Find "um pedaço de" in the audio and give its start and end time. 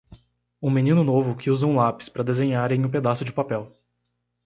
2.83-3.31